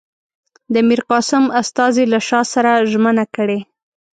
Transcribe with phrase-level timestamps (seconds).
[0.73, 3.59] د میرقاسم استازي له شاه سره ژمنه کړې.